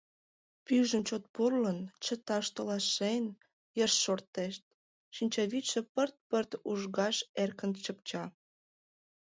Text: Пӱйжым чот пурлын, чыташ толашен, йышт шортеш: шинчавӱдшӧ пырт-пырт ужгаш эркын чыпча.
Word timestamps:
Пӱйжым 0.65 1.01
чот 1.07 1.23
пурлын, 1.33 1.79
чыташ 2.03 2.45
толашен, 2.55 3.25
йышт 3.77 3.97
шортеш: 4.03 4.53
шинчавӱдшӧ 5.15 5.79
пырт-пырт 5.93 6.51
ужгаш 6.69 7.17
эркын 7.41 7.71
чыпча. 7.83 8.23